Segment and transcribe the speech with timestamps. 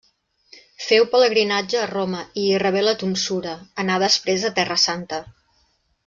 [0.83, 3.53] Féu pelegrinatge a Roma i hi rebé la tonsura;
[3.87, 5.21] anà després a Terra Santa.